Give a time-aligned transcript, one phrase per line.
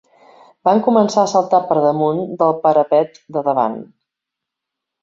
[0.69, 3.79] Van començar a saltar per damunt del parapet de davant